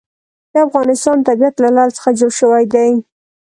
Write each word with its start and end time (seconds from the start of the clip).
د 0.51 0.53
افغانستان 0.67 1.17
طبیعت 1.27 1.55
له 1.63 1.69
لعل 1.75 1.91
څخه 1.97 2.09
جوړ 2.19 2.31
شوی 2.39 2.63
دی. 2.73 2.89